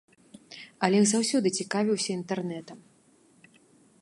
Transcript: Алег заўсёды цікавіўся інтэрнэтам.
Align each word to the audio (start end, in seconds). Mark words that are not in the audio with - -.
Алег 0.87 1.03
заўсёды 1.11 1.47
цікавіўся 1.59 2.09
інтэрнэтам. 2.19 2.77